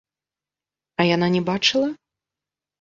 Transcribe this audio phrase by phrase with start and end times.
[0.99, 1.89] А яна не бачыла?